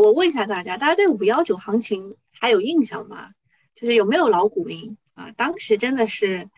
[0.00, 3.32] 我问一下大家，大家对五幺九行情还有印象吗？
[3.74, 5.30] 就是有没有老股民啊？
[5.36, 6.48] 当时真的是，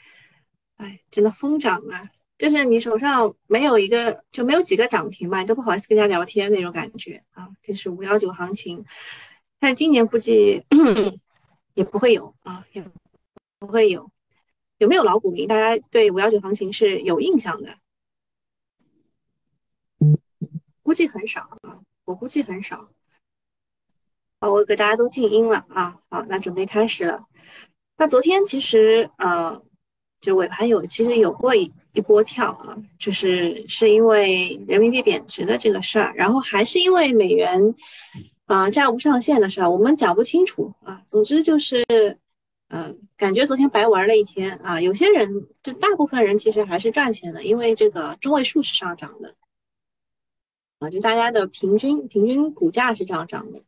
[0.76, 2.08] 哎，真的疯涨啊！
[2.38, 7.48] 就是你手上没有一个，就没有几个涨停嘛，你都不好意思跟人家聊天那种感觉啊。
[7.62, 8.84] 这是五幺九行情，
[9.58, 10.64] 但是今年估计
[11.74, 12.84] 也不会有啊，也
[13.58, 14.10] 不会有。
[14.78, 15.46] 有没有老股民？
[15.48, 17.76] 大家对五幺九行情是有印象的？
[20.82, 22.90] 估计很少啊，我估计很少。
[24.42, 25.96] 好，我给大家都静音了啊。
[26.10, 27.24] 好，那准备开始了。
[27.96, 29.62] 那昨天其实呃，
[30.20, 37.72] 就尾盘有其实有过一一波跳啊，就是是因为人民币贬值的这个事儿，然后还是因为美元
[38.46, 41.00] 啊价无上限的事儿，我们讲不清楚啊。
[41.06, 41.84] 总之就是。
[42.74, 44.80] 嗯，感觉昨天白玩了一天啊！
[44.80, 45.28] 有些人，
[45.62, 49.34] 就大部分人其实还是赚钱的，因为这个中位数是上涨的
[50.78, 53.62] 啊，就大家的平均平均股价是这样涨的。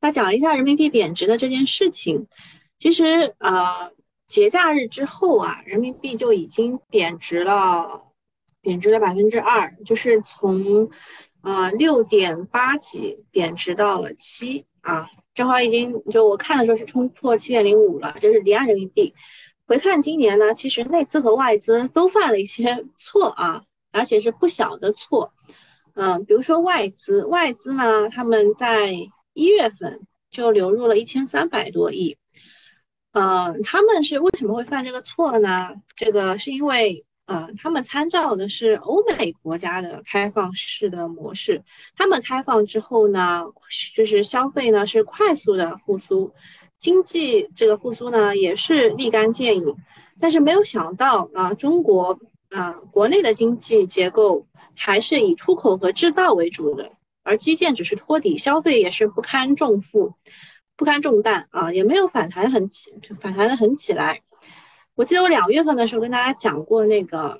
[0.00, 2.26] 那讲一下人民币贬值的这件事情，
[2.78, 3.90] 其实啊，
[4.28, 8.02] 节假日之后啊，人民币就已经贬值了，
[8.60, 10.88] 贬值了百分之二，就是从
[11.42, 15.08] 呃六点八几贬值到了七啊。
[15.34, 19.14] 正好已经就我看的时候是冲破七点零五了，这是离岸人民币。
[19.66, 25.32] 回看今年呢，其实内资和外资都犯了一些 错啊，而且是不小的错。
[25.94, 28.94] 嗯，比如说外资，外资呢，他们在
[29.38, 30.00] 一月份
[30.30, 32.16] 就流入了一千三百多亿。
[33.12, 35.70] 嗯，他们是为什么会犯这个错呢？
[35.96, 37.04] 这个是因为。
[37.28, 41.62] 啊，他们参照的是欧美国家的开放式的模式，
[41.94, 43.44] 他们开放之后呢，
[43.94, 46.32] 就是消费呢是快速的复苏，
[46.78, 49.76] 经济这个复苏呢也是立竿见影，
[50.18, 56.90] 但是没有想到啊，中国啊国内的经济结构还是以出口和制造为主的，
[57.28, 60.14] 而基建只是托底，消费也是不堪重负，
[60.76, 64.22] 不堪重担啊，也没有反弹很起，反弹的很起来。
[64.94, 67.38] 我记得我两月份的时候跟大家讲过，那个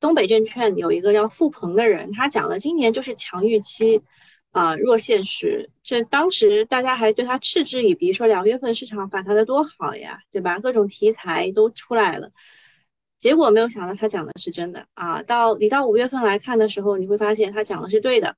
[0.00, 4.00] 东北证券有一个叫付鹏的人，他讲了今年就是强预期，
[4.52, 5.68] 啊弱现实。
[5.82, 10.58] 这当时大家还对他嗤之以鼻，说两月份市场反弹的多好呀，对吧？
[10.58, 12.30] 各种题材都出来了。
[13.18, 15.22] 结果没有想到他讲的是真的啊！
[15.22, 18.36] 到你到五月份来看的时候，你会发现他讲的是对的，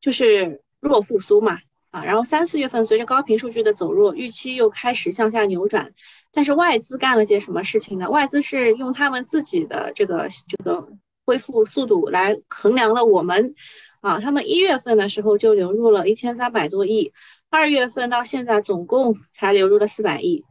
[0.00, 1.58] 就是弱复苏嘛，
[1.90, 5.92] 啊，然后三四月份随着高频数据的走弱，预期又开始向下扭转。
[6.30, 8.08] 但是外资干了些什么事情呢？
[8.08, 10.86] 外资是用他们自己的这个这个
[11.24, 13.54] 恢复速度来衡量了我们，
[14.02, 17.12] 啊，他们一月份的时候就流入了一千三百多亿，
[17.50, 20.44] 二月份到现在总共才流入了四百亿，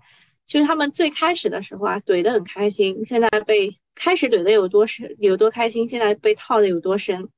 [0.46, 7.30] 就是他们最开始的时候啊怼得很开心，现在被开始怼的有多深有多开心，现在被套的有多深。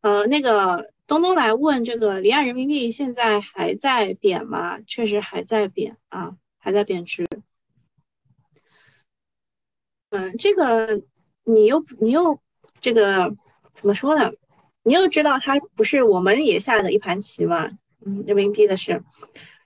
[0.00, 4.80] 呃，那个东东来问这个离岸人民币现在还在贬吗？
[4.86, 6.36] 确实还在贬啊。
[6.64, 7.26] 还在贬值，
[10.10, 11.02] 嗯，这个
[11.42, 12.38] 你又你又
[12.80, 13.34] 这个
[13.74, 14.30] 怎么说呢？
[14.84, 17.68] 你又知道它不是我们也下的一盘棋嘛？
[18.06, 19.02] 嗯，人民币的事，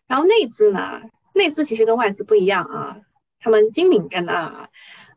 [0.07, 1.03] 然后内资呢？
[1.35, 2.97] 内资其实跟外资不一样啊，
[3.41, 4.67] 他们精明着呢，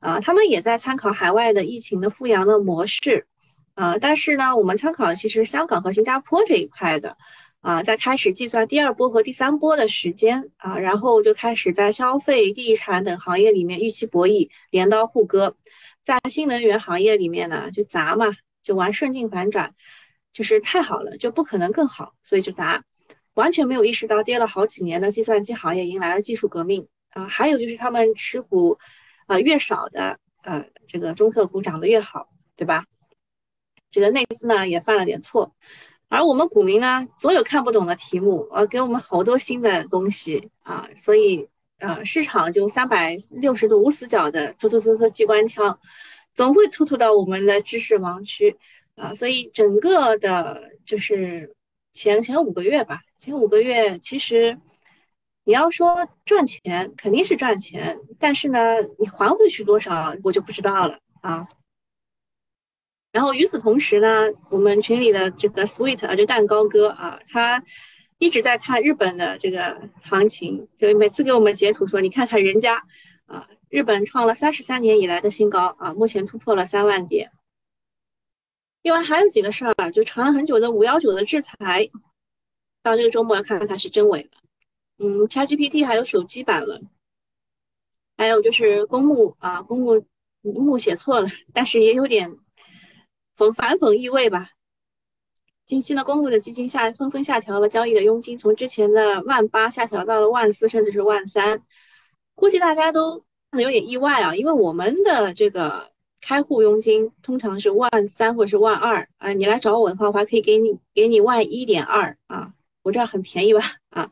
[0.01, 3.25] 啊，他们也在参考海外的疫情的复阳的模式，
[3.79, 7.16] 啊，但是呢，我们参考其实香港和新加坡这一块的。
[7.62, 15.51] 啊，在开始计算第二波和第三波的时间啊，然后就开始在消费、地产等行业里面预期博弈，镰刀互割；
[16.01, 18.28] 在新能源行业里面呢，就砸嘛，
[18.63, 19.73] 就玩顺境反转，
[20.34, 22.81] 就是太好了，就不可能更好，所以就砸，
[23.34, 27.28] 完全没有意识到跌了好几年的计算机行业迎来了技术革命啊。
[27.28, 28.78] 还有就是他们持股
[29.28, 32.85] 啊越少的呃这个中特股涨得越好，对吧？
[33.91, 35.53] 这个内资呢也犯了点错。
[36.07, 45.79] 而我们股民呢，总有看不懂的题目，呃，给我们好多新的东西啊，所以呃，市场就三百六十度无死角的突突突突机关枪，
[46.33, 48.57] 总会突突到我们的知识盲区
[48.95, 51.55] 啊，所以整个的就是
[51.94, 54.58] 前前五个月吧，前五个月其实
[55.43, 61.47] 你要说赚钱肯定是赚钱，但是呢，你还回去多少我就不知道了啊。
[63.11, 67.64] 然后与此同时呢，我们群里的这个 Sweet 啊，就蛋糕哥啊，他
[68.20, 72.76] 一直在看日本的这个行情，就每次给我们截图说，你看看人家
[73.26, 77.32] 啊，日本创了三十三年以来的新高啊，目前突破了三万点。
[78.84, 81.90] 另外还有几个事儿，就传了很久的五幺九的制裁，
[82.84, 84.29] 到这个周末要看看是真伪了。
[85.00, 86.79] 嗯，ChatGPT 还有手机版了，
[88.17, 90.05] 还有就是公募啊，公募
[90.44, 92.38] 募写错了，但是也有点。
[93.40, 94.50] 讽反讽意味吧，
[95.66, 101.64] 近期呢，公募的基金下纷纷下调了交易的佣金，从之前的万八下调到了万四，甚至是万三。
[102.36, 105.90] 估计大家都有点意外啊，因为我们的这个
[106.20, 112.52] 开户佣金通常是万三或者是万二啊，你来找我的话，我还可以给你给你万一点二啊，
[112.84, 114.12] 我这很便宜吧啊？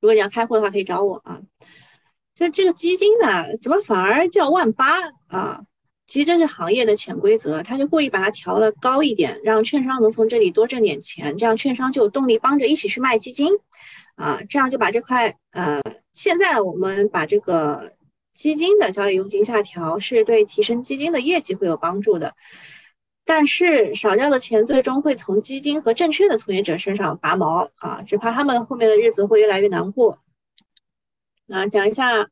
[0.00, 1.40] 如果你要开户的话，可以找我啊。
[2.34, 4.98] 这这个基金呢，怎么反而叫万八
[5.28, 5.62] 啊？
[6.06, 13.48] 其实这是行业的潜规则，他就故意把它调了高一点，让券商能从这里多挣点钱，这样券商就有动力帮着一起去卖基金，
[14.16, 17.92] 啊，这样就把这块呃，现在我们把这个
[18.34, 22.34] 基金的交易佣金下调，是对提升基金的业绩会有帮助的，
[23.24, 30.18] 但是少掉的钱最终会从基金和证券的从业者身上拔毛啊，只怕他们后面的日子会越来越难过。
[31.48, 32.28] 啊，讲一下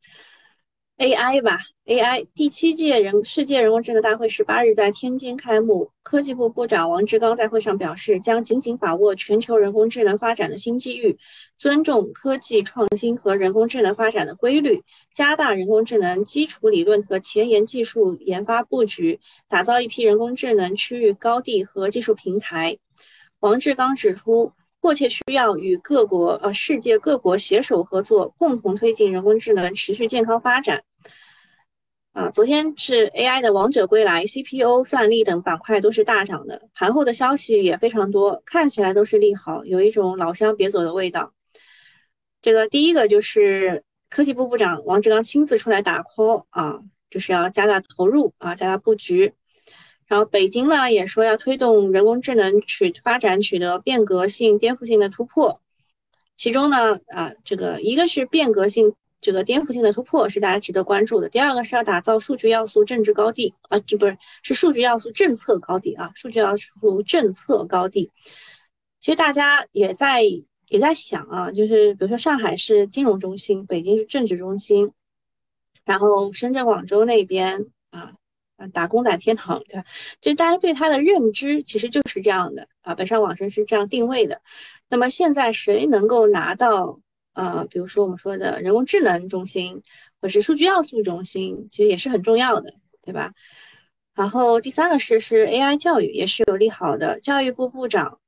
[1.03, 1.59] AI 吧。
[1.87, 5.91] AI 第七届人世界人工智能大会十八日在天津开幕。
[6.05, 11.19] 科技部部长王志刚在会上表示，将紧紧把握全球人工智能发展的新机遇，
[11.59, 14.81] 尊重科技创新和人工智能发展的规律，
[15.13, 22.79] 加大人工智能基础理论和前沿技术研发布局，打造一批人工智能区域高地和技术平台。
[23.41, 24.53] 王志刚指出。
[24.83, 30.83] 迫切需要与各国呃世界各国携手合作，共同推进人工智能持续健康发展。
[32.13, 36.69] 啊，昨天是 AI 的王者归来，CPU、算力等板块都是大涨的。
[36.75, 41.33] 盘后的消息也非常多，看起来都是利好，有一种老乡别走的味道。
[42.43, 49.33] 这个第一个就是科技部部长王志刚亲自出来打 call 啊，就是要加大投入啊，加大布局。
[50.07, 55.63] 然后北京呢也说要推动人工智能取发展取得变革性、颠覆性的突破，
[56.37, 68.11] 其中呢啊这个一个是变革性、这个颠覆性的突破是大家值得关注的，第二个是要打造数据要素政治高地啊，这不是是数据要素政策高地啊，数据要素政策高地。
[69.01, 70.23] 其实大家也在
[70.69, 74.93] 也在想啊，就是比如说上海是金融中心，北京是政治中心，
[75.85, 78.13] 然后深圳、广州那边啊。
[78.73, 79.85] 打工仔天堂，对吧？
[80.21, 82.95] 就大家对它的认知其实就是这样的啊。
[82.95, 84.41] 北上广深是这样定位的。
[84.89, 87.01] 那么现在谁能够拿到
[87.35, 89.83] 呃，比如说我们说的人工智能中心，
[90.21, 93.33] 或是数据要素中心，其实也是很重要的，对吧？
[94.15, 97.19] 然后第三个是是 AI 教育，也是有利好的。
[97.21, 98.19] 教育部部长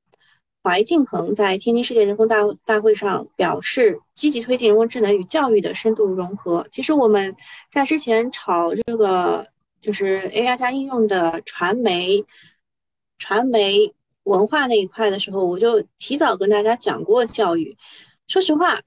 [0.63, 6.67] 怀敬鹏在天津世界人工大大会上表示，积极推进人工智能与教育的深度融合。
[6.71, 7.35] 其实我们
[7.71, 9.47] 在之前炒这个。
[9.85, 12.25] 就是 AI 加应用的传媒、
[13.19, 17.77] 传媒文化那一块的时候，我就提早跟大家讲过教育。
[18.27, 18.81] 说实话，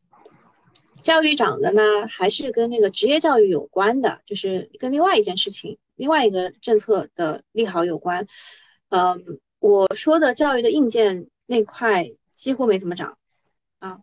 [1.07, 8.27] 教育涨的呢，还是跟那个职业教育有关的，就是跟另外一件事情、另外一个政策的利好有关。
[8.89, 13.18] 嗯，我说的教育的硬件那块几乎没怎么涨
[13.80, 14.00] 啊。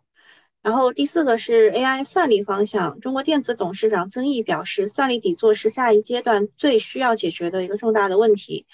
[0.62, 8.64] 然后第四个是 AI 算力方向，中国电子董事长曾毅表示，算力底座是下一阶段最需要解决的一个重大的问题。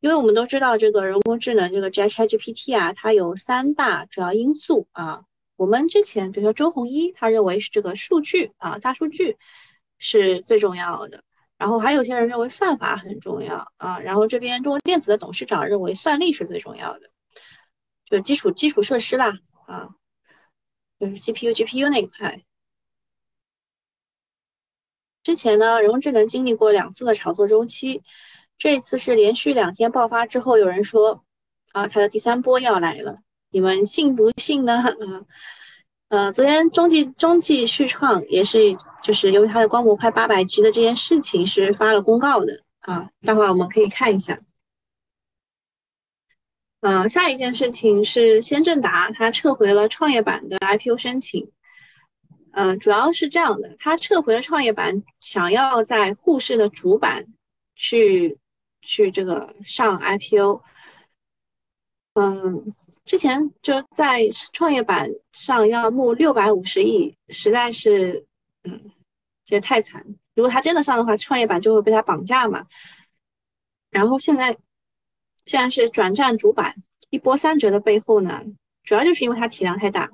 [0.00, 5.24] 因为我们都知道，这个人工智能这个 ChatGPT 啊，它有三大主要因素啊。
[5.56, 9.36] 我们之前比如说周鸿祎，他认为是这个数据啊，大数据
[9.98, 11.22] 是最重要的。
[11.58, 13.98] 然后还有些人认为算法很重要啊。
[14.00, 17.10] 然后这边中国电子的董事长认为算力是最重要的，
[18.04, 19.32] 就是基础基础设施啦
[19.66, 19.88] 啊。
[20.98, 22.42] 就是 CPU、GPU 那一块。
[25.22, 28.02] 之前呢，人工智能经历过两次的炒作周期，
[28.56, 31.24] 这一次是连续两天爆发之后，有人说
[31.72, 33.18] 啊，它的第三波要来了，
[33.56, 34.82] 你们信不信呢？
[34.82, 34.92] 啊，
[36.08, 44.38] 呃，昨天中继中继续创也是，就是由于它的光模块八百 G 的这件事情是发了公告的啊，待会儿我们可以看一下。
[46.80, 51.50] 嗯，下一件事情是先正达，他撤回了创业板的 IPO 申请。
[52.52, 57.26] 嗯，主要是这样的，他撤回了创业板，想要在沪市的主板
[57.74, 58.36] 去
[58.82, 60.60] 去这个上 IPO。
[62.18, 62.74] 嗯，
[63.06, 68.26] 之前就在创业板上要募六百五十亿，实在是，
[68.64, 68.92] 嗯，
[69.46, 70.04] 这也太惨。
[70.34, 72.66] 如果他真的上的话，创业板就会被他绑架嘛。
[73.90, 74.54] 然后现在。
[75.46, 76.74] 现在是转战主板，
[77.08, 78.42] 一波三折的背后呢，
[78.82, 80.10] 主要就是因为它体量太大。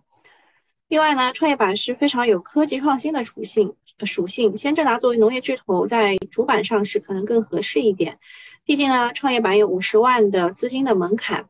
[0.88, 4.54] 另外呢，创业板是非常有科技创新的属性，属性。
[4.54, 8.18] 先正达作为农业巨头，在主板上市可能更合适一点。
[8.62, 11.48] 毕竟呢，创业板有五十万的资金的门槛，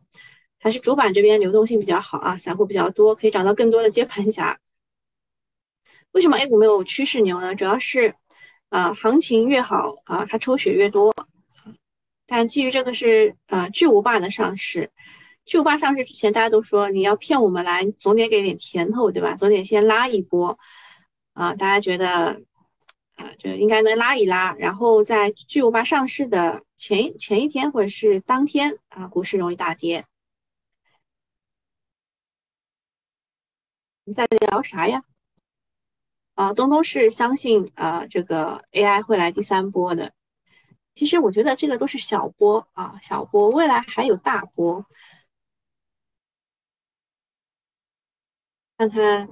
[0.63, 4.57] 还是主板这边流动性比较好啊，散户比较多，可以找到更多的接盘侠。
[6.13, 7.53] 为什么 A 股没有趋势牛呢？
[7.53, 8.15] 主要是
[8.69, 11.13] 啊，行情越好啊，它抽血越多。
[12.29, 14.89] 但基于这个是呃巨无霸的上市，
[15.45, 19.35] 巨无霸上市之前，大家都说你要骗我们来，总得给点甜头，对吧？
[19.35, 20.57] 总得先拉一波
[21.35, 21.53] 啊！
[21.55, 22.41] 大家觉得
[23.17, 30.05] 啊，就应该能拉一拉，然后在巨无霸上市的前前一天或者是当天啊，股市容易大跌。
[34.13, 35.03] 在聊啥呀？
[36.35, 40.13] 啊，东东是相信啊，这个 AI 会来第三波的。
[40.95, 44.85] 其实我觉得这个都是小波啊，小波，未来还有大波。
[48.79, 49.29] 看看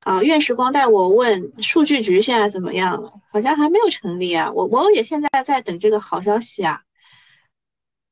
[0.00, 3.12] 啊，愿时光带我问数据局现在怎么样了？
[3.30, 4.50] 好像还没有成立啊。
[4.50, 6.82] 我我也现在在等这个好消息啊。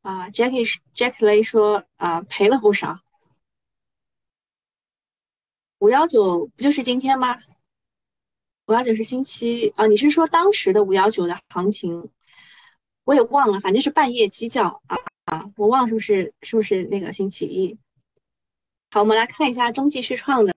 [0.03, 3.01] 啊，Jackie Jack Lay 说啊，赔了不少。
[5.81, 7.39] 五幺九不就是今天吗？
[8.67, 9.87] 五幺九是星期啊？
[9.87, 12.11] 你是说当时的五幺九的行情？
[13.05, 15.51] 我也忘了，反正是半夜鸡叫啊啊！
[15.57, 17.79] 我忘了是不是是不是那个星期一？
[18.91, 20.53] 好，我们来看一下中继续创的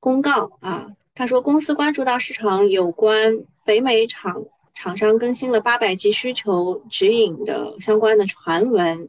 [0.00, 0.88] 公告啊。
[1.14, 3.32] 他说，公司关注到市场有关
[3.64, 4.44] 北美厂
[4.74, 9.08] 厂商更新了八百 G 需求指引的相关的传闻，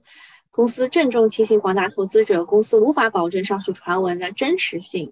[0.55, 5.11] 公司郑重提醒广大投资者，公司无法保证上述传闻的真实性。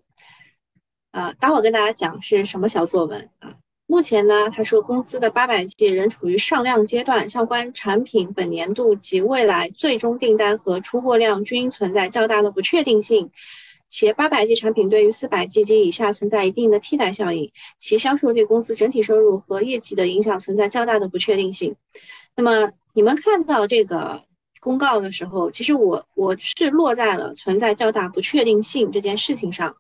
[1.12, 3.54] 啊，待会儿跟大家讲是什么小作文啊。
[3.86, 13.30] 目前呢，他说公司的八百 G 仍处于上量阶段，相关产品本年度及未来最终订单和出货量均存在较大的不确定性，
[13.90, 21.76] 且八百 G 产品对于四百 G 及以下存在一定的替代效应，其销售对公司整体收入和业绩的影响存在较大的不确定性。
[22.34, 24.24] 那么你们看到这个
[24.64, 29.76] 公告的时候，其实我我是落在了存在较大不确定性这件事情上。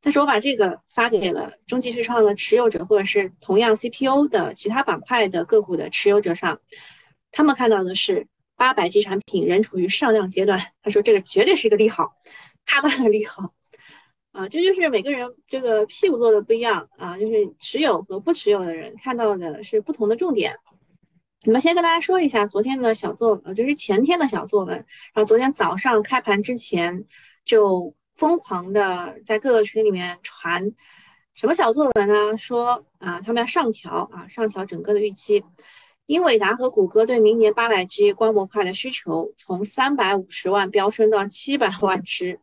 [0.00, 6.60] 但是我把这个发给了中继续创的持有者，或者是同样 CPU 的其他板块的个股的持有者上，
[7.30, 8.26] 他们看到的是
[8.56, 10.60] 八百 G 产品仍处于上量阶段。
[10.82, 12.12] 他说这个绝对是一个利好，
[12.66, 13.54] 大大的利好
[14.32, 14.48] 啊！
[14.48, 20.54] 这就是每个人这个屁股做的不一样啊，就是持有和不持有的人看到的是不同的重点。
[21.44, 27.04] 我们先跟大家说一下昨天的小作，呃，就是前天的小作文，然后昨天早上开盘之前
[27.44, 27.94] 就。
[28.16, 30.62] 疯狂的在各个群里面传
[31.34, 32.38] 什么小作文呢？
[32.38, 35.44] 说啊，他们要上调啊，上调整个的预期。
[36.06, 42.38] 英伟达和谷歌对明年八百 G 光模块的需求从三百五十万飙升到七百万只，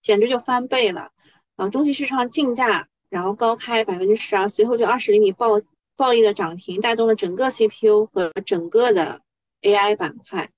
[0.00, 1.10] 简直就翻倍了
[1.56, 1.68] 啊！
[1.68, 5.60] 中期续创竞价，然后高开百分之十二，随后就二十厘米暴
[6.00, 9.20] 暴力的涨停，带动了整个 CPU 和整个的
[9.60, 10.48] AI 板块。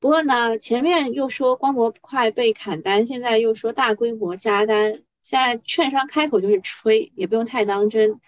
[0.00, 8.18] 不过呢，前面又说光模块被砍单，现在又说大规模加单，现在券商开口就是吹，也不用太当真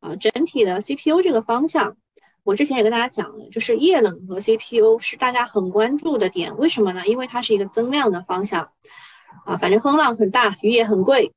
[0.00, 0.14] 啊。
[0.16, 1.96] 整体的 CPU 这个方向，
[2.42, 6.54] 我之前也跟大家讲了，就是液冷和 CPU 是大家很关注的点。
[6.58, 7.06] 为什么呢？
[7.06, 8.70] 因为它是一个增量的方向
[9.46, 11.32] 啊，反正风浪很大，鱼也很贵。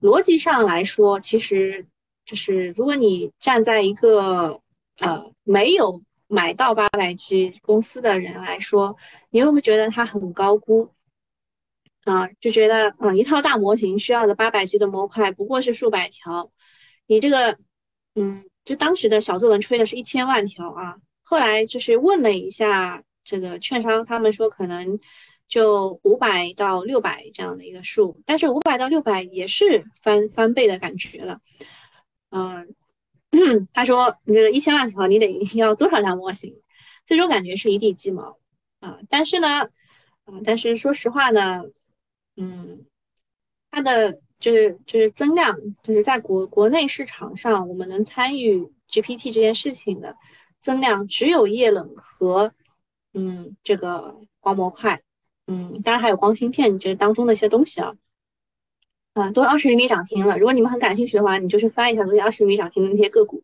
[0.00, 1.86] 逻辑上来说，其实
[2.24, 4.60] 就是如果你站在一个
[4.98, 6.02] 呃没有。
[6.26, 8.96] 买到八百 G 公司的人来说，
[9.30, 10.90] 你会不会觉得它很高估
[12.04, 12.26] 啊？
[12.40, 16.50] 就觉得啊，一套大模型需要的八百 G 的模块不过是数百条，
[17.06, 17.56] 你这个，
[18.14, 20.96] 嗯，就当时的小作文吹的是一千万条啊。
[21.22, 24.98] 后来就是问了一下这个券商，他们说可能
[25.46, 31.38] 就五百到六百这样的一个数，但是五百到六百也是翻翻倍的感觉了，
[32.34, 32.74] 嗯。
[33.74, 35.26] 他说：“你这个一千万条，你得
[35.58, 36.54] 要多少大模型？
[37.04, 38.38] 最终感觉是一地鸡毛
[38.78, 39.00] 啊！
[39.08, 39.62] 但是呢，
[40.24, 41.64] 啊，但是说实话呢，
[42.36, 42.86] 嗯，
[43.72, 50.16] 它的就是就是增量，就是在国国内市场上，我们能参与 GPT 这件事情的
[50.60, 52.52] 增量，只有液冷和
[53.14, 55.02] 嗯这个光模块，
[55.48, 57.92] 嗯，当然还有光芯片这当中的一些东西啊。”
[59.14, 60.36] 啊，都是二十厘米涨停了。
[60.38, 63.42] 如果你们很感兴趣的话，你就去翻一下昨天二十厘米涨停的那些个股。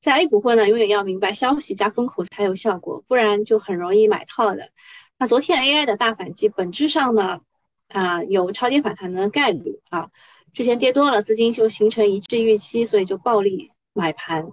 [0.00, 4.70] 在 A 股混呢，永远要明白消息加风口才有效果，不然就很容易买套的。
[5.18, 7.40] 那昨天 AI 的大反击，本质上呢，
[7.88, 10.08] 啊，有超跌反弹的概率啊。
[10.52, 14.46] 之前跌多了，资金就形成一致预期，所以就暴力买盘。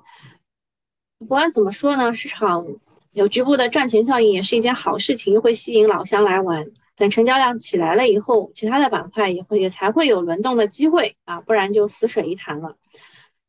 [1.19, 2.65] 不管怎么说呢，市场
[3.13, 6.65] 有局部的赚钱效应也是一件好事情，会吸引老乡来玩。
[6.95, 12.75] 等成交量起来了以后，其他的板块也会也才会有轮动的机会啊，不然就死水一潭了。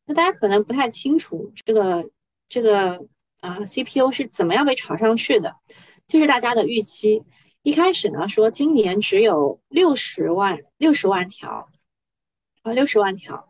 [0.05, 2.09] 那大家可能不太清楚这个
[2.49, 3.05] 这个
[3.39, 5.55] 啊 CPU 是怎么样被炒上去的，
[6.07, 7.23] 就是大家的预期。
[7.63, 11.67] 一开始呢说今年只有六十万六十万条
[12.61, 13.47] 啊六十万条，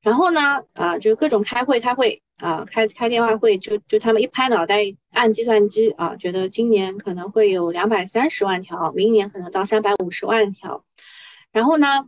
[0.00, 4.82] 然后呢啊就是各种开会开会啊开开电话会，就就他们一拍脑袋
[5.12, 10.84] 按计算机啊，觉得今年可能会有两百三十万条，明年可能到三百五十万条。
[11.52, 12.04] 然后呢，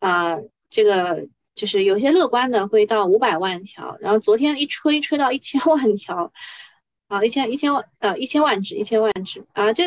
[0.00, 0.36] 啊，
[0.68, 1.24] 这个
[1.54, 3.96] 就是有些乐观的会到五百万条。
[4.00, 6.32] 然后昨天一吹吹到一千万条，
[7.06, 9.84] 啊，一千一千万呃一千万只一千万只啊，这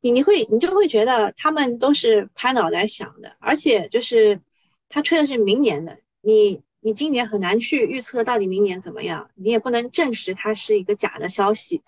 [0.00, 4.40] 你你会你就会觉得他们都是拍脑袋想的，而且就是
[4.88, 6.62] 他吹的是明年的你。
[6.84, 11.80] 你今年很难去预测到底明年怎么样，你也不能证实它是一个假的消息，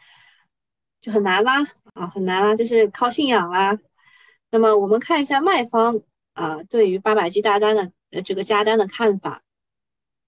[1.01, 3.77] 就很难啦啊，很难啦，就是靠信仰啦。
[4.53, 6.01] 那么我们看一下卖方
[6.35, 9.43] 啊对于八百 G 大单的呃这个加单的看法，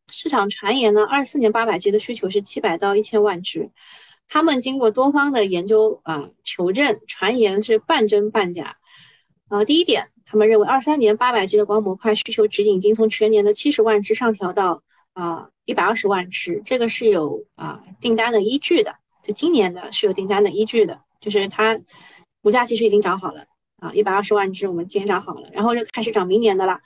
[0.09, 3.71] 市场传言呢，二四年八百 G 的需求是七百到一千万只，
[4.27, 8.79] 他们经过多方的研究啊求证，传言是半真半假
[9.47, 9.65] 啊。
[9.65, 10.11] 第一点。
[10.29, 18.97] 他们认为，二三年八百 G 的光模块需求指引已经从全年的七十万只上调到啊一百二十万只，这个是有啊订单的依据的。
[19.23, 21.81] 就今年的是有订单的依据的，就是它
[22.43, 23.45] 股价其实已经涨好了
[23.79, 26.81] 啊，一百二十万只我们今天涨好了，然后就开始涨明年的了。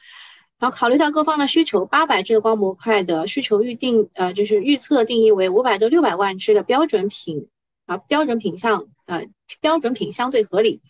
[0.58, 7.48] 然后考虑到各方的需求，八百 G 的光模块的需求预定呃就是预测定义为五百到六百万只的标准品
[7.86, 9.26] 啊标准品相呃
[9.60, 10.80] 标准品相对合理。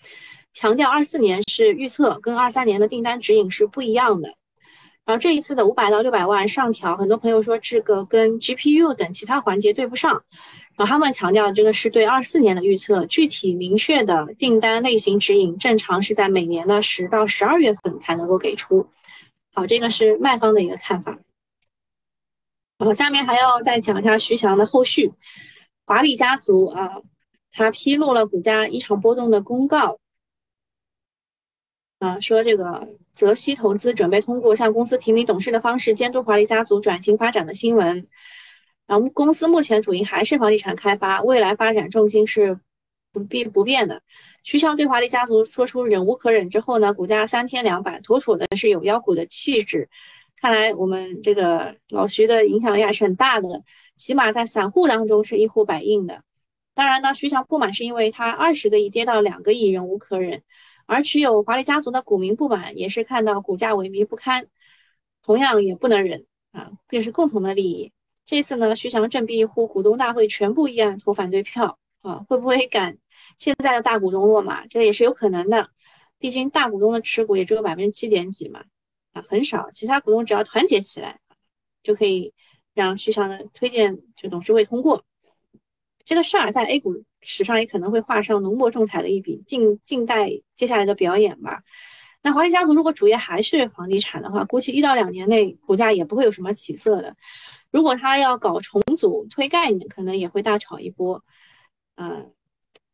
[0.52, 4.28] 强调二四年是预测，跟二三年的订单指引是不一样的。
[5.04, 10.22] 然后这一次的五百到六百万上调，很多朋友说这个跟 GPU 等其他环节对不上。
[10.76, 18.88] 然后他们强调这个是对二四年的预测，具体明确的订单类型指引，正常是在每年的十到十二月份才能够给出。
[19.52, 21.18] 好，这个是卖方的一个看法。
[22.78, 25.12] 然后下面还要再讲一下徐翔的后续，
[25.84, 27.02] 华丽家族啊，
[27.52, 29.98] 他披露了股价异常波动的公告。
[32.00, 38.08] 啊，说这个泽熙投资准备通过向公司提名董事的方式监督华丽家族转型发展的新闻。
[38.86, 42.58] 然后公司目前主营还是房地产开发，未来发展重心是
[43.12, 44.02] 不变不变的。
[44.42, 49.88] 徐翔对华丽家族说出忍无可忍之后呢，股价三天两板，妥妥的是有妖股的气质。
[50.40, 53.62] 看来我们这个老徐的影响力还是很大的，
[53.94, 56.22] 起码在散户当中是一呼百应的。
[56.74, 60.42] 当然呢，徐翔不满是因为他二十个亿跌到两个亿，忍无可忍。
[60.90, 64.48] 而持有华丽家族的股民不满，也是看到股价萎靡不堪，
[65.22, 67.92] 同样也不能忍啊，这是共同的利益。
[68.26, 72.98] 这次呢，徐翔振臂一呼，股东大会全部议案投反对票啊，会不会赶
[73.38, 74.66] 现在的大股东落马？
[74.66, 75.70] 这也是有可能的，
[76.18, 78.64] 毕竟大股东的持股也只有百分之七点几嘛，
[79.12, 81.20] 啊，很少，其他股东只要团结起来，
[81.84, 82.34] 就可以
[82.74, 85.04] 让徐翔的推荐就董事会通过。
[86.10, 91.62] 这个事儿在 A 股史上也可能会画上浓墨重彩的一笔，静静待接下来的表演吧。
[92.20, 97.14] 那华丽家族如果主业还是房地产的话，估计一到两年内股价也不会有什么起色的。
[97.70, 101.24] 如果他要搞重组推概念，可能也会大炒一波。
[101.94, 102.32] 嗯，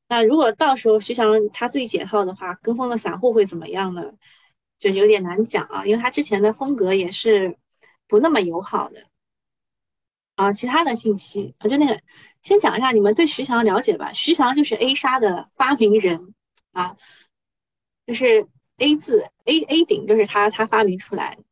[0.08, 4.12] 那如果到时候徐翔他自己解套的话，跟风的散户会怎么样呢？
[4.78, 7.56] 就是有点难讲啊，因为他之前的风格也是
[8.06, 9.02] 不那么友好的。
[10.34, 11.98] 啊，其他的信息啊，就那个。
[12.46, 14.12] 先讲一下你们对徐翔了解吧。
[14.12, 16.32] 徐翔就是 A 杀的发明人
[16.70, 16.96] 啊，
[18.06, 21.42] 就是 A 字 A A 顶，就是他他发明出来的。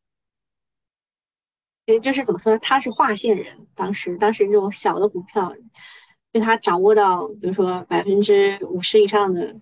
[1.99, 2.57] 就是怎么说？
[2.59, 3.67] 他是划线人。
[3.75, 5.53] 当时当时这种小的股票，
[6.31, 9.57] 被他掌握到，比如说百分之五十以上的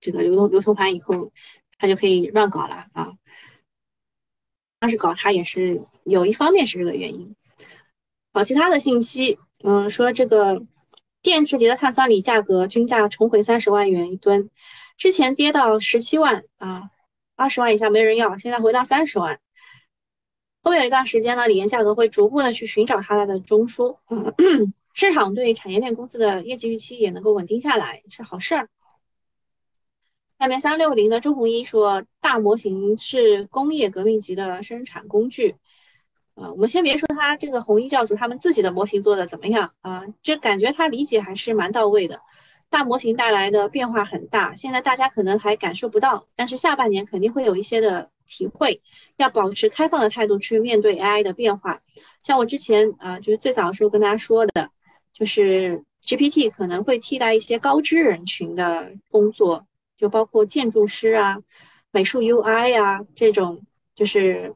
[0.00, 1.30] 这个流动流通盘以后，
[1.78, 3.12] 他就可以乱搞了啊。
[4.80, 7.36] 当时搞他也是有一方面是这个原因。
[8.32, 10.66] 好，其他的信息，嗯，说这个。
[11.22, 14.50] 电池级的碳酸锂价格均价重回三十万元一吨，
[14.96, 16.90] 之前跌到十七万啊，
[17.36, 19.38] 二十万以下没人要，现在回到三十万。
[20.64, 23.96] 后面有一段时间呢，锂盐价格会逐步的去寻找它的中枢，
[24.94, 28.68] 市场对产业链公司的业绩预期也能够稳定下来，是好事儿。
[30.40, 35.54] 下面三六零的周鸿祎说，大模型是工业革命级的生产工具。
[36.34, 42.20] 啊，我们先别说他这个红衣教主他们自己的模型做的怎么样啊，这感觉他理解还是蛮到位的。
[42.70, 48.80] 大模型带来的变化很大，现在大家可能还感受不到，但是下半年肯定会有一些的体会。
[49.18, 51.78] 要保持开放的态度去面对 AI 的变化。
[52.22, 54.70] 像我之前啊，就是最早的时候跟大家说的，
[55.12, 59.66] 就是 GPT 可能会替代一些高知人群的工作，
[59.98, 61.36] 就包括建筑师啊、
[61.90, 63.60] 美术 UI 啊这种，
[63.94, 64.54] 就是。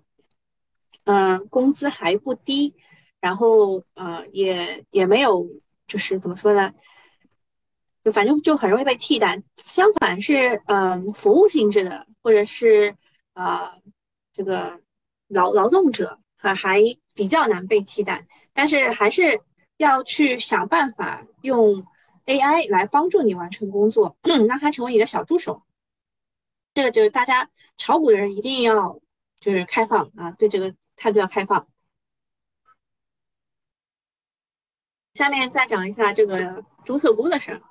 [1.06, 2.74] 嗯，工资还不低，
[3.20, 5.46] 然后呃，也也没有，
[5.86, 6.72] 就是怎么说呢？
[8.04, 9.42] 就反正就很容易被替代。
[9.64, 12.94] 相反是，嗯，服务性质的，或者是
[13.34, 13.68] 呃，
[14.32, 14.80] 这个
[15.28, 16.80] 劳劳动者啊，还
[17.14, 18.26] 比较难被替代。
[18.52, 19.40] 但是还是
[19.76, 21.84] 要去想办法用
[22.26, 24.16] AI 来帮助你完成工作，
[24.48, 25.62] 让它成为你的小助手。
[26.74, 29.00] 这个就是大家炒股的人一定要
[29.40, 31.68] 就是开放啊，对这个态度要开放。
[35.14, 37.62] 下面再讲一下这个中特估的事儿。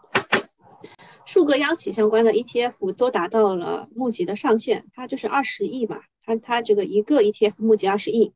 [1.26, 8.34] 数个央企相关的 ETF 都达到了募集的上限，它就是二十亿嘛，它它这个一个 ETF 募集二十亿，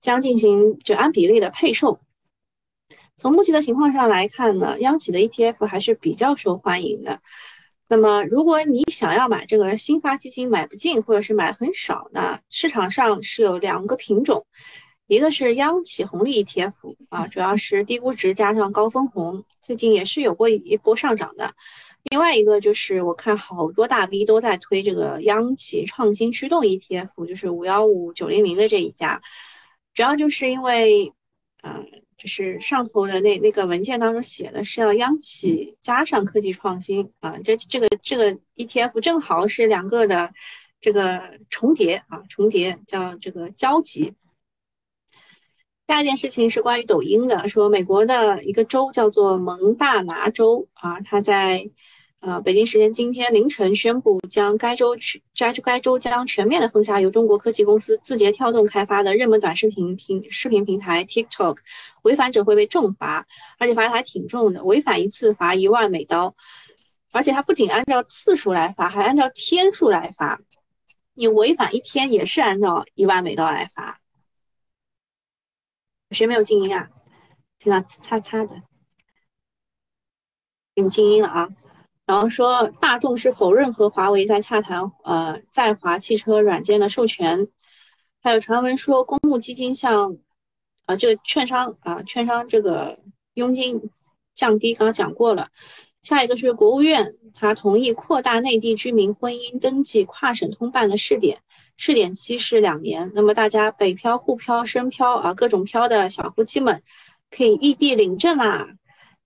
[0.00, 2.00] 将进行就按比例的配售。
[3.16, 7.20] 从目前的情况上来看呢，央企的 ETF 还是比较受欢迎的。
[7.88, 14.44] 那么，如果你想要买这个新发基金买不进，或者是买很少，那市场上是有两个品种，
[15.06, 16.72] 一个是央企红利 ETF
[17.10, 21.54] 啊，主要是低估值加上高分红，最近也是有过一波上涨的。
[22.10, 29.20] 另外一个就是我看好多大 V 都在推这个央企创新驱动 ETF，就是五幺五九零零的这一家，
[29.94, 31.12] 主要就是因为，
[31.62, 31.84] 嗯，
[32.16, 40.32] 就是上头的那那个文件当中写的是要央企加上科技创新啊，这这个这个 ETF 正好是两个的
[40.80, 44.14] 这个重叠啊，重叠叫这个交集。
[45.86, 51.70] 第二件事情是关于抖音的，说美国的一个州叫做蒙大拿州啊，它在。
[52.20, 61.58] 呃，北京时间今天凌晨宣布，将该州全该该州将全面的封杀由中国科技公司字节跳动开发的热门短视频平视频平台 TikTok，
[62.02, 63.24] 违反者会被重罚，
[63.58, 66.34] 而且罚的还挺重的，违反一次罚一万美刀，
[67.12, 70.40] 而且它不仅按照次数来罚，还按照天数来罚，
[71.14, 74.00] 你违反一天也是按照一万美刀来罚。
[76.10, 76.88] 谁没有静音啊？
[77.58, 78.62] 听到擦擦的，
[80.74, 81.48] 给你静音了啊。
[82.06, 87.48] 然后说，大众是否认和华为在洽谈呃在华汽车软件的授权？
[88.22, 90.16] 还有传闻说，公募基金向
[90.86, 92.98] 啊这个券商啊券商这个
[93.34, 93.90] 佣金
[94.34, 95.48] 降低，刚刚讲过了。
[96.04, 101.40] 下一个是国务院，他同意扩大内地居民婚姻登记跨省通办的试点，
[101.76, 103.10] 试点期是两年。
[103.16, 106.80] 那么大家北漂、沪漂、深漂啊各种漂的小夫妻们，
[107.32, 108.68] 可以异地领证啦。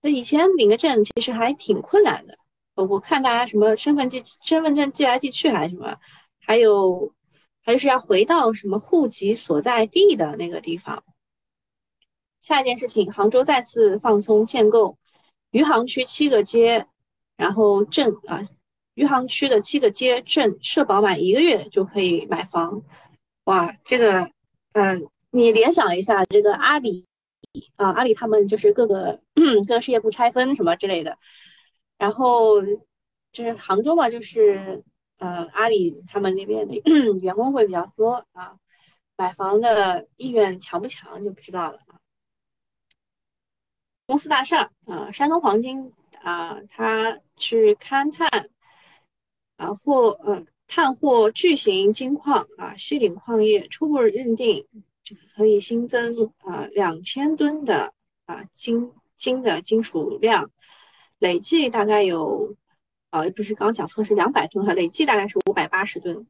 [0.01, 2.39] 那以前领个证其实还挺困难的。
[2.83, 5.95] 我看大家什么身份寄身份证寄来寄去还是什么，
[6.39, 7.13] 还有
[7.63, 11.03] 还是要回到什么户籍所在地的那个地方。
[12.41, 14.97] 下一件事情，杭州再次放松限购，
[15.51, 16.87] 余杭区七个街，
[17.37, 18.41] 然后镇啊，
[18.95, 22.81] 余杭区的七个街镇社保满一个月就可以买房。
[23.43, 24.31] 哇，这个
[24.73, 27.05] 嗯，你联想一下，这个阿里
[27.75, 29.19] 啊，阿里他们就是各个
[29.67, 31.17] 各个事业部拆分什么之类的。
[32.01, 32.59] 然后
[33.31, 34.83] 就是杭州嘛，就是
[35.19, 36.75] 呃阿里他们那边的
[37.21, 38.57] 员工会比较多啊，
[39.15, 41.99] 买房的意愿强不强就不知道了啊。
[44.07, 48.49] 公司大厦啊，山东黄金啊，他去勘探
[49.57, 54.67] 啊或呃探获巨型金矿啊，西岭矿业初步认定
[55.03, 57.93] 这个可以新增啊两千吨的
[58.25, 60.49] 啊金金的金属量。
[61.21, 62.55] 累计大概有，
[63.11, 66.25] 呃，不是刚讲错是两百吨哈，累计大概是五百八十吨。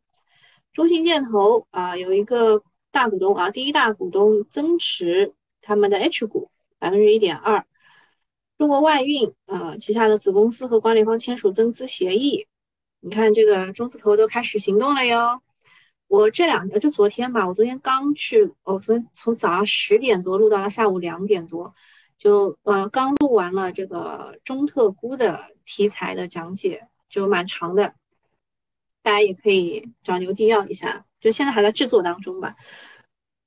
[0.73, 7.65] 中信建投啊，有一个大股东啊，第一大股东增持他们的 H 股百分之一点二。
[8.57, 12.45] 中国外运啊，旗下的子公司和管理方签署增资协议，
[12.99, 15.41] 你看这个中字头都开始行动了哟。
[16.07, 21.73] 我这两天就昨天吧，我昨天刚去，我昨天从早上十点多录到了下午两点多。
[22.21, 27.95] 就呃刚录完了这个中特估的题材的讲解，就蛮长的，
[29.01, 31.03] 大家也可以找牛弟要一下。
[31.19, 32.55] 就现在还在制作当中吧，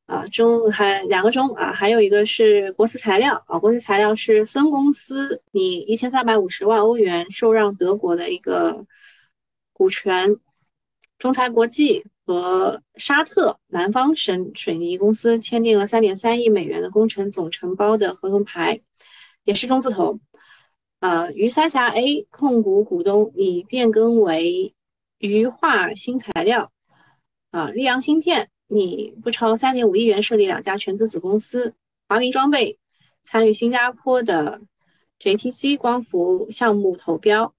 [0.06, 8.84] 啊中还两个中啊，还有一个是国瓷材料啊，国瓷材料是孙公司，你一千三百五十万欧元受让德国的一个
[9.72, 10.36] 股权，
[11.18, 12.04] 中材国际。
[12.26, 18.80] 和沙特南方省水泥公司签订了三点三亿美元的工程总承包的合同牌，
[19.44, 20.18] 也是中字头。
[21.00, 24.74] 呃，渝三峡 A 控股股东拟变更为
[25.18, 26.72] 渝化新材料。
[27.50, 31.74] 啊，溧阳芯片拟不超三点五亿元设立两家全资子公司。
[32.08, 32.78] 华明装备
[33.22, 34.62] 参与新加坡的
[35.20, 37.54] JTC 光伏项目投标。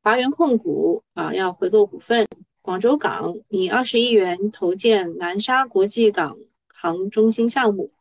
[0.00, 2.24] 华源控股啊要回购股份。
[2.64, 7.92] 广州港以二十亿元投建南沙国际港航中心项目，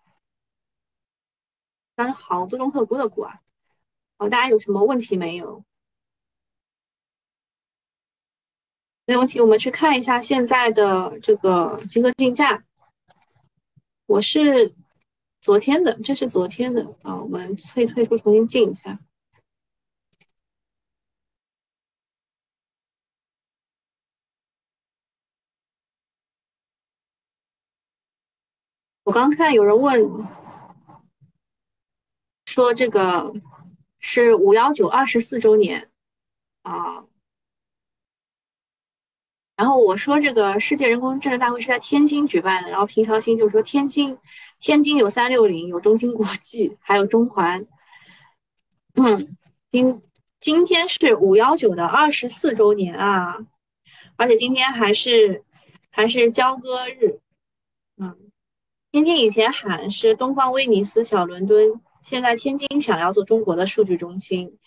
[1.93, 3.37] 但是好多中特估的股啊，
[4.17, 5.65] 好，大家有什么问题没有？
[9.05, 12.63] 没问题，我们去看一下现在的这个集合竞价。
[14.05, 14.73] 我是
[15.41, 18.97] 昨天的，这是昨天的啊，我们退退出，重新进一下。
[29.03, 30.25] 我刚看有人问，
[32.45, 33.33] 说这个
[33.99, 35.89] 是五幺九二十四周年
[36.61, 37.05] 啊。
[39.57, 44.17] 然后我说这个世界人工智能大会是在天津举办的，然后平常心就是说天津，
[44.59, 47.65] 天津有三六零，有中芯国际，还有中环。
[48.95, 49.37] 嗯，
[49.69, 50.01] 今
[50.39, 53.45] 今天是五幺九的二十四周年啊，
[54.15, 55.43] 而且今天还是
[55.91, 57.19] 还是交割日。
[58.93, 64.59] 天津以前喊是东方威尼斯小伦敦，现在天津想要做中国的数据中心。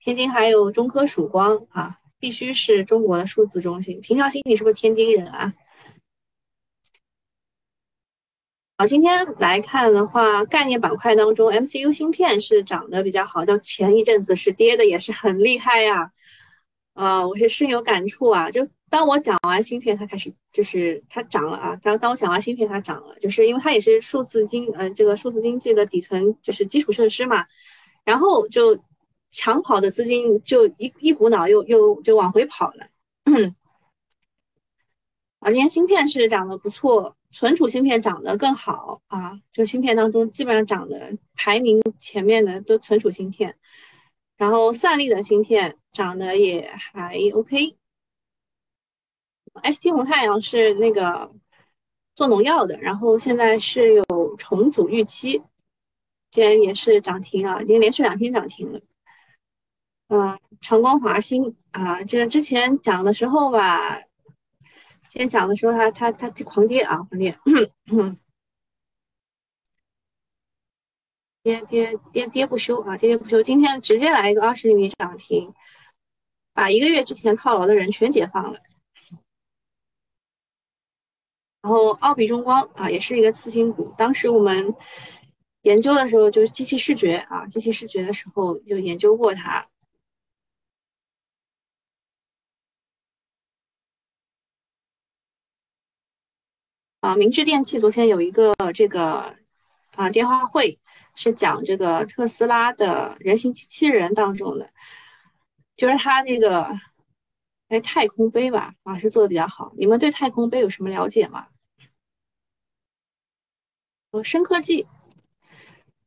[0.00, 2.00] 天津还有中科曙光啊。
[2.20, 4.00] 必须是中国的数字中心。
[4.00, 5.54] 平常心，你是不是天津人啊？
[8.76, 16.10] 好，今天来看的话，概念板块当中，MCU 芯片是涨得比较好，就前一阵子是跌的也是很厉害呀。
[16.98, 18.50] 呃，我是深有感触啊。
[18.50, 21.76] 就当我讲完芯片，它开始就是它涨了啊。
[21.76, 27.46] 当当我讲完芯片，它涨了，就是因为它也是数字经呃这个数字经济的底层，就是基础设施嘛。
[28.04, 28.78] 然后就。
[29.30, 32.88] 抢跑的资金就一一股脑又又就往回跑了，
[35.40, 43.54] 啊，今天芯片是涨得不错，存储芯片涨得更好啊，就芯片当中基本上涨的排名前面的都存储芯片，
[44.38, 47.76] 然后算力的芯片涨得也还 OK。
[49.64, 51.32] ST 红太阳是那个
[52.14, 55.42] 做农药的，然后现在是有重组预期，
[56.30, 58.80] 今天也是涨停啊，已经连续两天涨停了。
[60.08, 63.98] 嗯，长光华兴啊，这个之前讲的时候吧，
[65.10, 67.38] 之前讲的时候，它它它狂跌啊，狂跌，
[71.42, 73.42] 跌跌跌跌不休啊，跌跌不休。
[73.42, 75.52] 今天直接来一个二十厘米涨停，
[76.58, 78.58] 把一个月之前套牢的人全解放了。
[81.62, 84.74] 然后奥比中光啊，也是一个次新股，当时我们
[85.62, 89.68] 研究的时候就是机器视觉啊，机器视觉的时候就研究过它。
[97.00, 99.36] 啊，明治电器昨天有一个这个
[99.92, 100.76] 啊电话会，
[101.14, 104.68] 是讲这个特斯拉的人形机器人当中的，
[105.78, 106.68] 就是它那个
[107.68, 109.72] 哎太空杯吧，啊是做的比较好。
[109.78, 111.48] 你们对太空杯有什么了解吗？
[114.10, 114.86] 呃，深科技，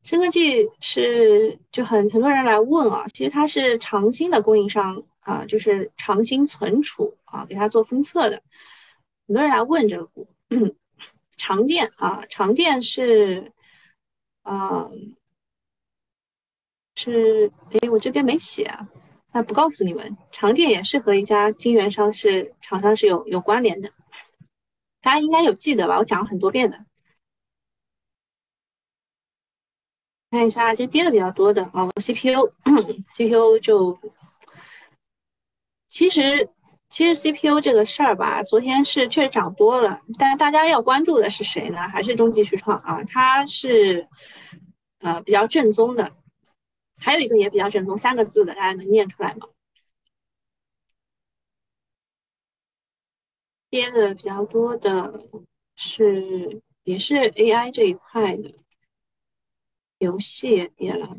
[0.03, 8.41] 深科技是就很很多人来问啊，其实它是长兴的供应商啊，就是长兴存储啊，给它做封测的，
[9.27, 10.27] 很多人来问这个股。
[11.37, 13.51] 长电啊，长电是，
[14.43, 14.87] 啊，
[16.95, 18.87] 是，哎，我这边没写啊，
[19.31, 20.17] 那不告诉你们。
[20.31, 23.91] 长电也是和一家晶圆商是厂商是有有关联的，
[25.01, 25.97] 大家应该有记得吧？
[25.97, 26.85] 我讲了很多遍的。
[30.29, 33.99] 看一下，这跌的比较多的啊，CPU，CPU 就，
[35.87, 36.49] 其实。
[36.91, 41.77] 其实 CPU 这个事儿吧，昨天是确实涨多了，但是大家要关注的是谁呢？
[41.87, 43.01] 还是中继续创啊？
[43.05, 44.05] 它是
[44.99, 46.11] 呃比较正宗的，
[47.01, 49.47] 还有一个也比较正宗，三个字的，大家能念出来吗？
[53.69, 55.27] 跌的比较多的
[55.75, 58.53] 是也是 AI 这一块的，
[59.97, 61.17] 游戏也跌了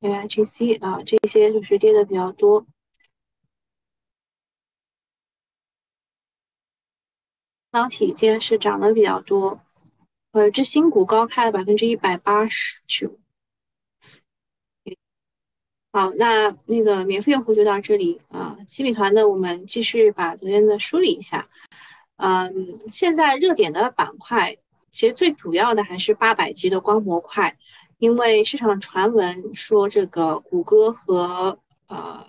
[0.00, 2.66] ，AIGC 啊这些就是跌的比较多。
[7.70, 9.58] 导体今天是涨的比较多，
[10.32, 13.21] 呃，这新股高开了百分之一百八十九。
[15.94, 18.56] 好，那那个免费用户就到这里啊。
[18.66, 21.46] 新米团的，我们继续把昨天的梳理一下。
[22.16, 24.56] 嗯，现在热点的板块，
[24.90, 27.54] 其实最主要的还是八百 G 的光模块，
[27.98, 32.26] 因为市场传闻说这个谷歌和呃，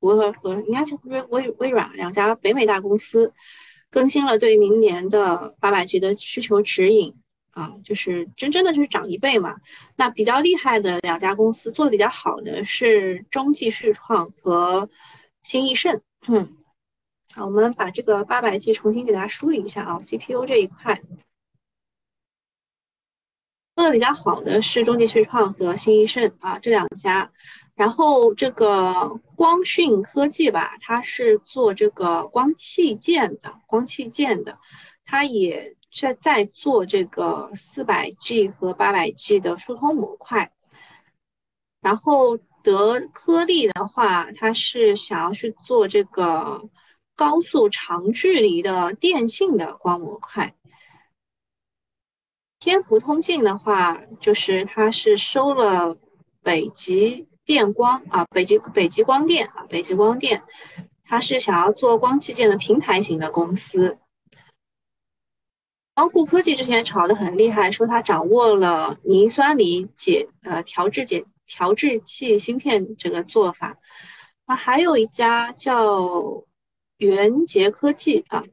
[0.00, 3.32] 谷歌和应该是微微微软两家北美大公司。
[3.88, 7.14] 更新了对明年的八百 G 的需求指引
[7.56, 9.56] 啊，就是真真的就是涨一倍嘛。
[9.96, 14.86] 那比较厉害的两家公司做的比较好的是中继续创和
[15.42, 15.98] 新易盛。
[16.28, 16.54] 嗯，
[17.34, 21.00] 好，我们把这个八百 G 重新给大家梳理一下啊，CPU 这一块
[23.74, 27.30] 做的比较好的是中继续创和新易盛啊这两家。
[27.74, 34.58] 然后这个光讯科技吧，它是做这个光器件的，光器件的，
[35.04, 40.50] 它也在在做这个四百 G 和八百 G 的疏通模块。
[41.80, 46.68] 然后德科利的话，它是想要去做这个
[47.14, 50.54] 高速长距离的电信的光模块。
[52.58, 55.96] 天福通信的话，就是它是收了
[56.42, 60.42] 北极电光啊，北极北极光电啊，北极光电，
[61.04, 63.98] 它是想要做光器件的平台型的公司。
[65.96, 73.78] 光酷科技之前炒得很厉害，说它掌握了磷酸锂解呃调制解调制器芯片这个做法。
[74.44, 76.44] 啊，还有一家叫
[76.98, 78.44] 元杰科技啊。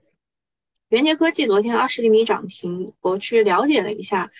[0.87, 4.31] 元杰科技昨天二十厘米涨停，我去了解了一下，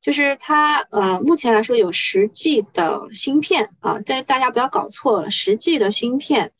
[0.00, 6.50] 就是它呃目前来说有十 G 的芯片啊，但大家不要搞错了，十 G 的芯片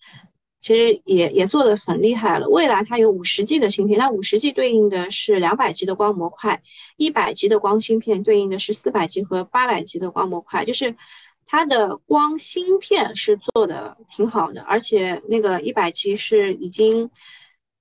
[0.62, 2.48] 其实也也做的很厉害了。
[2.48, 6.62] 未来它有五十 G 的芯片，那五十 G 对应的是两百 G 的光模块，
[6.96, 10.96] 一百 G 的光芯片对应的是四百 G 和八百 G 的光模块，就是
[11.44, 17.10] 它的光芯片是做的挺好的，而且那个一百 G 是已经。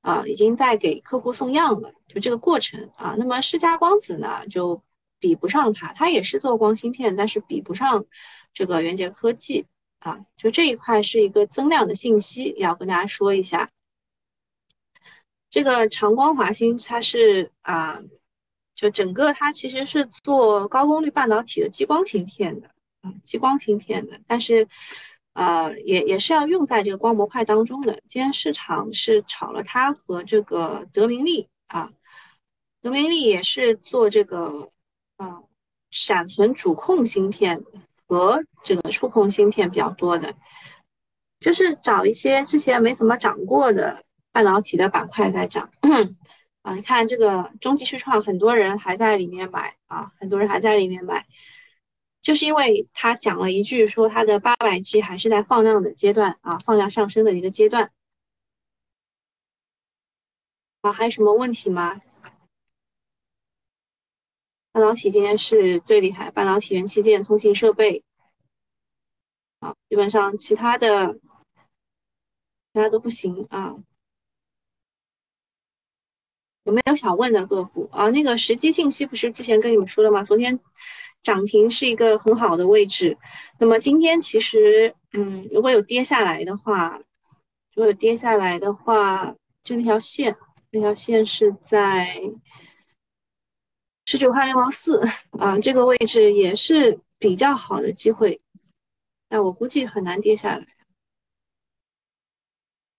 [0.03, 3.15] 啊，已经在给客户送样了，就这个过程啊。
[3.19, 4.81] 那么世嘉光子呢，就
[5.19, 8.03] 比不上它，它也是做光芯片，但是比不上
[8.51, 9.67] 这个元杰科技
[10.01, 10.19] 啊。
[10.37, 13.67] 就这一块是一个增量的信息，要跟大家说一下。
[15.49, 17.99] 这个长光华星它是啊，
[18.75, 22.67] 就整个它其实是做高功率半导体的激光芯片的
[23.01, 24.67] 啊，激光芯片的，但是。
[25.33, 27.93] 呃，也也是要用在这个光模块当中的。
[28.05, 31.89] 今天市场是炒了它和这个德明利啊，
[32.81, 34.69] 德明利也是做这个
[35.15, 35.41] 呃
[35.89, 37.63] 闪存主控芯片
[38.05, 40.33] 和这个触控芯片比较多的，
[41.39, 45.69] 就是找一些之前没怎么涨过的半导体的板块在涨。
[46.61, 51.25] 啊，你看这个中极旭创，很多人还在里面买啊，很多人还在里面买。
[52.21, 57.91] 就是因为他讲了一句，说他的八百 G 还是在放量的阶段啊，放量上升的一个阶段。
[60.81, 61.99] 啊，还有什么问题吗？
[64.71, 68.03] 半导体今天是最厉害，半导体、元器件、通信设备，
[69.61, 71.19] 啊，基本上其他的，其
[72.73, 73.73] 他都不行啊。
[76.65, 78.09] 有没有想问的个股啊？
[78.09, 80.21] 那个时机信息不是之前跟你们说了吗？
[80.21, 80.59] 昨天。
[81.23, 83.15] 涨停是一个很好的位置，
[83.59, 86.97] 那么今天其实，嗯，如果有跌下来的话，
[87.75, 89.31] 如果有跌下来的话，
[89.63, 90.35] 就那条线，
[90.71, 92.19] 那条线是在
[94.07, 94.99] 十九块六毛四
[95.37, 98.41] 啊，这个位置也是比较好的机会，
[99.31, 100.67] 但我估计很难跌下来。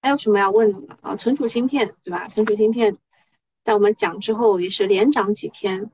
[0.00, 0.96] 还有什么要问的吗？
[1.02, 2.26] 啊，存储芯片对吧？
[2.26, 2.96] 存储芯片
[3.62, 5.90] 在我们讲之后也是连涨几天。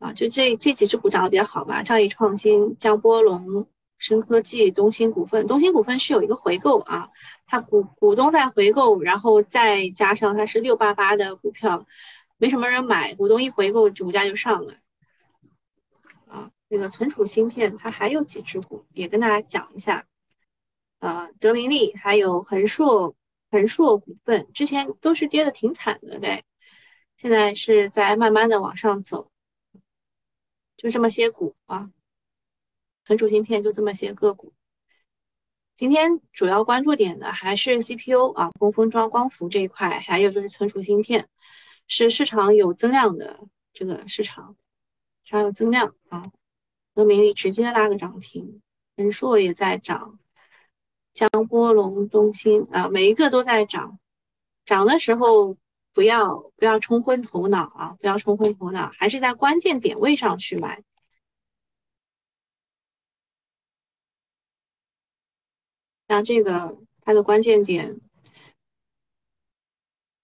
[0.00, 1.80] 啊，就这这几只股涨得比较好吧？
[1.80, 3.64] 兆易创新、江波龙、
[3.98, 5.46] 深科技、东兴股份。
[5.46, 7.08] 东兴股份是有一个回购啊，
[7.46, 11.86] 它股股东在回购，然后再加上它是六八八的股票，
[12.36, 14.74] 没什么人买，股东一回购，股价就上了。
[16.68, 20.06] 那个存储芯片，它还有几只股，也跟大家讲一下。
[20.98, 23.14] 呃，德明利还有恒硕，
[23.50, 26.42] 恒硕股份之前都是跌的挺惨的嘞，
[27.16, 29.30] 现在是在慢慢的往上走。
[30.76, 31.90] 就这么些股啊，
[33.04, 34.52] 存储芯片就这么些个股。
[35.74, 41.28] 今天主要关注点的还是 CPU 啊，工封装、光伏这一块，还有就是存储芯片，
[41.86, 43.38] 是市场有增量的
[43.72, 44.56] 这个市场，
[45.24, 46.32] 市场有增量啊。
[46.96, 48.60] 德明利直接拉个涨停，
[48.96, 50.18] 人硕也在涨，
[51.12, 54.00] 江波龙、东兴啊，每一个都在涨，
[54.64, 55.56] 涨的时候。
[55.96, 57.96] 不要不要冲昏头脑啊！
[57.98, 60.84] 不要冲昏头脑，还是在关键点位上去买。
[66.06, 67.98] 像这个它的关键点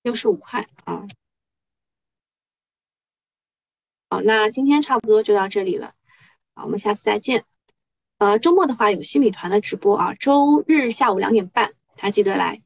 [0.03, 1.07] 六十五块啊。
[4.11, 5.95] 好，那今天差不多就到这里了，
[6.55, 7.45] 好，我们下次再见。
[8.19, 12.61] 呃，周末的话有新米团的直播啊，周日下午两点半，大家记得来。